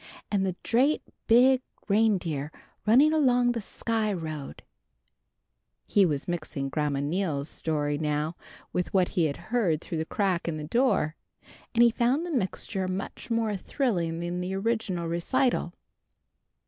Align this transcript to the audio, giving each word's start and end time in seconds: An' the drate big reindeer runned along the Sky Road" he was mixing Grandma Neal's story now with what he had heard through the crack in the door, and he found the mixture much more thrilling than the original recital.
An' 0.31 0.41
the 0.41 0.55
drate 0.63 1.03
big 1.27 1.61
reindeer 1.87 2.51
runned 2.87 3.13
along 3.13 3.51
the 3.51 3.61
Sky 3.61 4.11
Road" 4.11 4.63
he 5.85 6.07
was 6.07 6.27
mixing 6.27 6.69
Grandma 6.69 7.01
Neal's 7.01 7.49
story 7.49 7.99
now 7.99 8.35
with 8.73 8.95
what 8.95 9.09
he 9.09 9.25
had 9.25 9.37
heard 9.53 9.79
through 9.79 9.99
the 9.99 10.05
crack 10.05 10.47
in 10.47 10.57
the 10.57 10.63
door, 10.63 11.15
and 11.75 11.83
he 11.83 11.91
found 11.91 12.25
the 12.25 12.31
mixture 12.31 12.87
much 12.87 13.29
more 13.29 13.55
thrilling 13.55 14.21
than 14.21 14.41
the 14.41 14.55
original 14.55 15.07
recital. 15.07 15.71